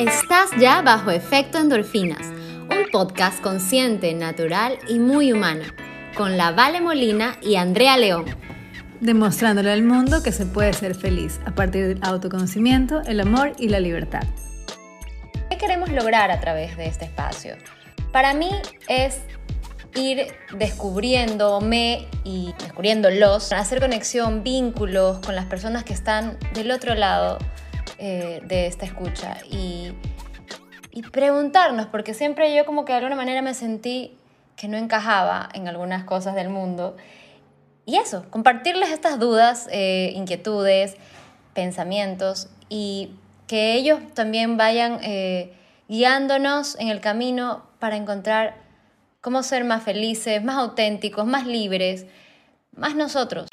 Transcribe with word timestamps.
Estás 0.00 0.48
ya 0.58 0.80
bajo 0.80 1.10
efecto 1.10 1.58
endorfinas, 1.58 2.26
un 2.26 2.90
podcast 2.90 3.38
consciente, 3.42 4.14
natural 4.14 4.78
y 4.88 4.98
muy 4.98 5.30
humano, 5.30 5.64
con 6.16 6.38
la 6.38 6.52
Vale 6.52 6.80
Molina 6.80 7.36
y 7.42 7.56
Andrea 7.56 7.98
León. 7.98 8.24
Demostrándole 9.02 9.70
al 9.70 9.82
mundo 9.82 10.22
que 10.22 10.32
se 10.32 10.46
puede 10.46 10.72
ser 10.72 10.94
feliz 10.94 11.38
a 11.44 11.50
partir 11.50 11.86
del 11.86 11.98
autoconocimiento, 12.00 13.02
el 13.02 13.20
amor 13.20 13.52
y 13.58 13.68
la 13.68 13.78
libertad. 13.78 14.22
¿Qué 15.50 15.58
queremos 15.58 15.90
lograr 15.90 16.30
a 16.30 16.40
través 16.40 16.78
de 16.78 16.86
este 16.86 17.04
espacio? 17.04 17.56
Para 18.10 18.32
mí 18.32 18.48
es 18.88 19.20
ir 19.94 20.28
descubriéndome 20.56 22.08
y 22.24 22.54
descubriéndolos, 22.58 23.52
hacer 23.52 23.80
conexión, 23.80 24.44
vínculos 24.44 25.18
con 25.18 25.36
las 25.36 25.44
personas 25.44 25.84
que 25.84 25.92
están 25.92 26.38
del 26.54 26.70
otro 26.70 26.94
lado 26.94 27.36
eh, 28.02 28.40
de 28.44 28.66
esta 28.66 28.86
escucha 28.86 29.36
y, 29.50 29.92
y 30.90 31.02
preguntarnos, 31.02 31.86
porque 31.86 32.14
siempre 32.14 32.54
yo 32.56 32.64
como 32.64 32.86
que 32.86 32.92
de 32.92 32.98
alguna 32.98 33.14
manera 33.14 33.42
me 33.42 33.52
sentí 33.52 34.16
que 34.56 34.68
no 34.68 34.78
encajaba 34.78 35.50
en 35.52 35.68
algunas 35.68 36.04
cosas 36.04 36.34
del 36.34 36.48
mundo. 36.48 36.96
Y 37.84 37.96
eso, 37.96 38.24
compartirles 38.30 38.90
estas 38.90 39.18
dudas, 39.18 39.68
eh, 39.70 40.12
inquietudes, 40.14 40.96
pensamientos 41.52 42.48
y 42.70 43.10
que 43.46 43.74
ellos 43.74 44.00
también 44.14 44.56
vayan 44.56 44.98
eh, 45.02 45.52
guiándonos 45.88 46.78
en 46.78 46.88
el 46.88 47.00
camino 47.00 47.64
para 47.78 47.96
encontrar 47.96 48.56
cómo 49.20 49.42
ser 49.42 49.64
más 49.64 49.82
felices, 49.82 50.42
más 50.42 50.56
auténticos, 50.56 51.26
más 51.26 51.46
libres, 51.46 52.06
más 52.74 52.94
nosotros. 52.94 53.48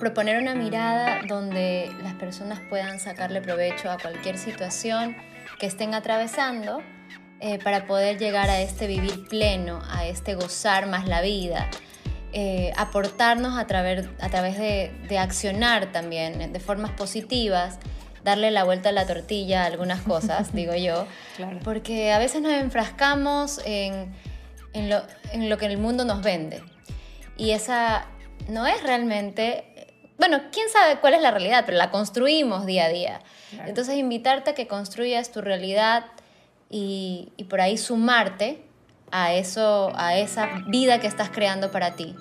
Proponer 0.00 0.40
una 0.40 0.54
mirada 0.54 1.20
donde 1.26 1.90
las 2.02 2.14
personas 2.14 2.60
puedan 2.68 3.00
sacarle 3.00 3.40
provecho 3.40 3.90
a 3.90 3.98
cualquier 3.98 4.38
situación 4.38 5.16
que 5.58 5.66
estén 5.66 5.94
atravesando 5.94 6.82
eh, 7.40 7.58
para 7.62 7.86
poder 7.86 8.18
llegar 8.18 8.50
a 8.50 8.60
este 8.60 8.86
vivir 8.86 9.26
pleno, 9.28 9.80
a 9.90 10.06
este 10.06 10.34
gozar 10.34 10.86
más 10.86 11.06
la 11.06 11.22
vida, 11.22 11.68
eh, 12.32 12.72
aportarnos 12.76 13.58
a 13.58 13.66
través, 13.66 14.06
a 14.20 14.28
través 14.28 14.58
de, 14.58 14.92
de 15.08 15.18
accionar 15.18 15.92
también 15.92 16.52
de 16.52 16.60
formas 16.60 16.92
positivas 16.92 17.78
darle 18.26 18.50
la 18.50 18.64
vuelta 18.64 18.88
a 18.88 18.92
la 18.92 19.06
tortilla 19.06 19.62
a 19.62 19.66
algunas 19.66 20.00
cosas, 20.02 20.52
digo 20.52 20.74
yo, 20.74 21.06
porque 21.64 22.12
a 22.12 22.18
veces 22.18 22.42
nos 22.42 22.52
enfrascamos 22.52 23.60
en, 23.64 24.12
en, 24.74 24.90
lo, 24.90 25.00
en 25.32 25.48
lo 25.48 25.56
que 25.56 25.66
el 25.66 25.78
mundo 25.78 26.04
nos 26.04 26.22
vende. 26.22 26.62
Y 27.38 27.52
esa 27.52 28.06
no 28.48 28.66
es 28.66 28.82
realmente, 28.82 29.64
bueno, 30.18 30.40
quién 30.50 30.68
sabe 30.70 30.98
cuál 31.00 31.14
es 31.14 31.22
la 31.22 31.30
realidad, 31.30 31.64
pero 31.66 31.78
la 31.78 31.90
construimos 31.90 32.66
día 32.66 32.86
a 32.86 32.88
día. 32.88 33.20
Entonces 33.66 33.96
invitarte 33.96 34.50
a 34.50 34.54
que 34.54 34.66
construyas 34.66 35.30
tu 35.30 35.40
realidad 35.40 36.06
y, 36.70 37.32
y 37.36 37.44
por 37.44 37.60
ahí 37.60 37.76
sumarte 37.76 38.62
a 39.10 39.34
eso, 39.34 39.92
a 39.94 40.16
esa 40.16 40.62
vida 40.66 41.00
que 41.00 41.06
estás 41.06 41.30
creando 41.30 41.70
para 41.70 41.96
ti. 41.96 42.14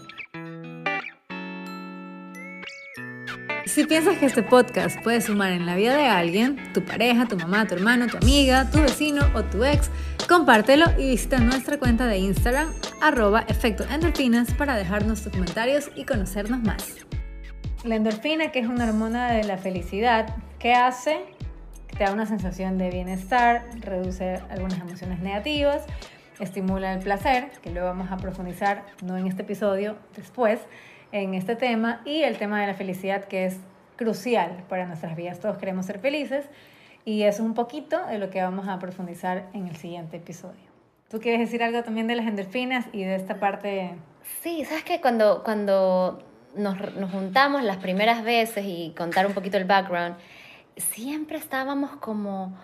Si 3.66 3.84
piensas 3.84 4.18
que 4.18 4.26
este 4.26 4.44
podcast 4.44 5.02
puede 5.02 5.20
sumar 5.22 5.52
en 5.52 5.66
la 5.66 5.76
vida 5.76 5.98
de 5.98 6.06
alguien, 6.06 6.72
tu 6.72 6.86
pareja, 6.86 7.26
tu 7.26 7.36
mamá, 7.36 7.68
tu 7.68 7.76
hermano, 7.76 8.08
tu 8.08 8.18
amiga, 8.18 8.70
tu 8.70 8.80
vecino 8.80 9.30
o 9.34 9.44
tu 9.44 9.66
ex, 9.66 9.90
compártelo 10.30 10.86
y 10.98 11.10
visita 11.10 11.40
nuestra 11.40 11.78
cuenta 11.78 12.06
de 12.06 12.20
Instagram, 12.20 12.72
arroba 13.02 13.44
efecto 13.48 13.84
endorfinas, 13.92 14.54
para 14.54 14.76
dejarnos 14.76 15.24
tus 15.24 15.34
comentarios 15.34 15.90
y 15.96 16.06
conocernos 16.06 16.62
más. 16.62 17.06
La 17.86 17.98
endorfina, 17.98 18.52
que 18.52 18.58
es 18.58 18.68
una 18.68 18.86
hormona 18.88 19.32
de 19.32 19.44
la 19.44 19.60
felicidad, 19.60 20.36
¿qué 20.58 20.74
hace? 20.74 21.20
Te 21.96 22.04
da 22.04 22.14
una 22.14 22.26
sensación 22.26 22.80
de 22.80 22.90
bienestar, 22.90 23.64
reduce 23.76 24.42
algunas 24.50 24.80
emociones 24.80 25.20
negativas, 25.20 25.86
estimula 26.40 26.94
el 26.94 27.00
placer, 27.02 27.52
que 27.62 27.70
luego 27.70 27.88
vamos 27.88 28.12
a 28.12 28.18
profundizar, 28.18 28.88
no 29.04 29.16
en 29.18 29.28
este 29.28 29.44
episodio, 29.44 29.98
después 30.16 30.62
en 31.12 31.36
este 31.36 31.56
tema 31.56 32.02
y 32.06 32.24
el 32.24 32.40
tema 32.40 32.60
de 32.60 32.66
la 32.66 32.74
felicidad 32.74 33.26
que 33.26 33.46
es 33.46 33.60
crucial 33.98 34.64
para 34.68 34.88
nuestras 34.88 35.16
vidas. 35.16 35.40
Todos 35.40 35.60
queremos 35.60 35.86
ser 35.86 36.00
felices 36.00 36.50
y 37.06 37.22
es 37.22 37.40
un 37.40 37.54
poquito 37.54 38.04
de 38.08 38.18
lo 38.18 38.32
que 38.32 38.42
vamos 38.42 38.68
a 38.68 38.80
profundizar 38.80 39.46
en 39.54 39.68
el 39.68 39.76
siguiente 39.76 40.18
episodio. 40.18 40.66
¿Tú 41.08 41.20
quieres 41.20 41.40
decir 41.40 41.62
algo 41.62 41.84
también 41.84 42.08
de 42.08 42.16
las 42.16 42.26
endorfinas 42.26 42.88
y 42.94 43.04
de 43.04 43.14
esta 43.14 43.40
parte? 43.40 43.92
Sí, 44.42 44.66
sabes 44.66 44.84
que 44.84 45.02
cuando, 45.02 45.44
cuando 45.44 46.24
nos, 46.56 46.96
nos 46.96 47.12
juntamos 47.12 47.64
las 47.64 47.78
primeras 47.78 48.24
veces 48.24 48.66
y 48.66 48.94
contar 48.98 49.26
un 49.28 49.34
poquito 49.34 49.58
el 49.58 49.66
background, 49.66 50.16
siempre 50.78 51.38
estábamos 51.38 51.92
como 51.98 52.58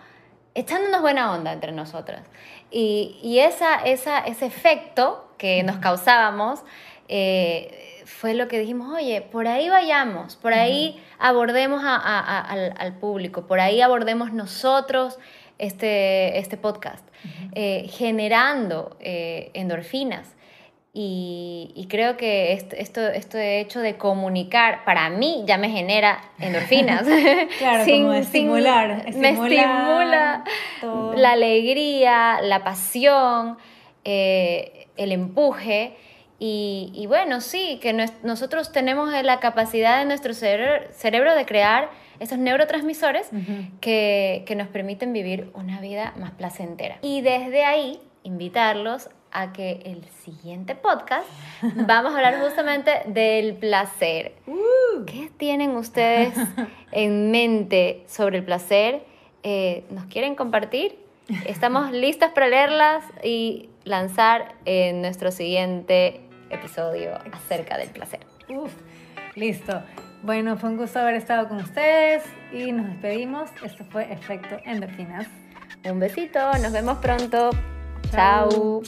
echándonos 0.54 1.00
buena 1.00 1.32
onda 1.32 1.52
entre 1.52 1.72
nosotras. 1.72 2.22
Y, 2.70 3.18
y 3.22 3.38
esa, 3.38 3.76
esa, 3.76 4.20
ese 4.20 4.46
efecto 4.46 5.28
que 5.38 5.62
nos 5.62 5.76
causábamos, 5.78 6.62
eh, 7.08 8.02
fue 8.06 8.34
lo 8.34 8.48
que 8.48 8.58
dijimos, 8.58 8.94
oye, 8.94 9.20
por 9.20 9.46
ahí 9.46 9.68
vayamos, 9.68 10.36
por 10.36 10.54
ahí 10.54 11.02
abordemos 11.18 11.82
al, 11.84 12.96
público, 13.00 13.46
por 13.46 13.60
ahí 13.60 13.80
abordemos 13.80 14.32
nosotros 14.32 15.18
este, 15.58 16.38
este 16.38 16.56
podcast, 16.56 17.06
eh, 17.54 17.86
generando 17.90 18.96
eh, 19.00 19.50
endorfinas. 19.54 20.34
Y, 20.94 21.86
creo 21.88 22.18
que 22.18 22.52
esto, 22.52 22.76
esto, 22.76 23.00
esto 23.00 23.38
de 23.38 23.60
hecho 23.60 23.80
de 23.80 23.96
comunicar, 23.96 24.84
para 24.84 25.08
mí 25.08 25.42
ya 25.46 25.56
me 25.56 25.70
genera 25.70 26.20
endorfinas. 26.38 27.06
claro, 27.58 27.84
como 27.90 28.12
estimular, 28.12 29.10
Me 29.14 29.30
estimula 29.30 30.44
la 31.16 31.32
alegría, 31.32 32.40
la 32.42 32.62
pasión, 32.62 33.56
eh, 34.04 34.88
el 34.98 35.12
empuje. 35.12 35.96
Y, 36.44 37.04
bueno, 37.06 37.40
sí, 37.40 37.78
que 37.80 37.92
nosotros 38.24 38.72
tenemos 38.72 39.12
la 39.22 39.38
capacidad 39.38 40.00
de 40.00 40.04
nuestro 40.06 40.34
cerebro, 40.34 41.36
de 41.36 41.46
crear 41.46 41.88
esos 42.18 42.36
neurotransmisores 42.36 43.30
que, 43.80 44.42
que 44.44 44.56
nos 44.56 44.66
permiten 44.66 45.12
vivir 45.12 45.50
una 45.54 45.80
vida 45.80 46.12
más 46.18 46.32
placentera. 46.32 46.98
Y 47.00 47.20
desde 47.20 47.64
ahí, 47.64 48.00
invitarlos 48.24 49.08
a 49.32 49.52
que 49.52 49.82
el 49.84 50.04
siguiente 50.24 50.74
podcast 50.74 51.26
vamos 51.62 52.12
a 52.12 52.16
hablar 52.16 52.40
justamente 52.40 53.02
del 53.06 53.54
placer. 53.54 54.34
Uh. 54.46 55.04
¿Qué 55.06 55.30
tienen 55.36 55.70
ustedes 55.76 56.34
en 56.92 57.30
mente 57.30 58.04
sobre 58.06 58.38
el 58.38 58.44
placer? 58.44 59.04
Eh, 59.42 59.84
¿Nos 59.90 60.06
quieren 60.06 60.34
compartir? 60.34 60.98
Estamos 61.46 61.92
listas 61.92 62.32
para 62.32 62.48
leerlas 62.48 63.04
y 63.22 63.70
lanzar 63.84 64.54
en 64.64 65.00
nuestro 65.02 65.30
siguiente 65.30 66.20
episodio 66.50 67.18
acerca 67.32 67.78
del 67.78 67.88
placer. 67.88 68.20
Uf, 68.48 68.72
listo. 69.34 69.82
Bueno, 70.22 70.56
fue 70.56 70.70
un 70.70 70.76
gusto 70.76 71.00
haber 71.00 71.14
estado 71.14 71.48
con 71.48 71.58
ustedes 71.58 72.22
y 72.52 72.70
nos 72.70 72.86
despedimos. 72.86 73.50
Esto 73.64 73.84
fue 73.90 74.12
Efecto 74.12 74.56
Endorfinas. 74.64 75.26
Un 75.84 75.98
besito, 75.98 76.38
nos 76.58 76.72
vemos 76.72 76.98
pronto. 76.98 77.50
Chao. 78.12 78.82